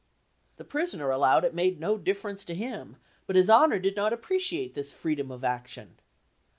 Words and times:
The 0.57 0.63
prisoner 0.63 1.11
"allowed" 1.11 1.43
it 1.45 1.53
made 1.53 1.79
no 1.79 1.95
difference 1.95 2.43
to 2.45 2.55
him, 2.55 2.95
but 3.27 3.35
his 3.35 3.51
Honor 3.51 3.77
did 3.77 3.95
not 3.95 4.13
appreciate 4.13 4.73
this 4.73 4.91
freedom 4.93 5.29
of 5.29 5.43
action. 5.43 5.99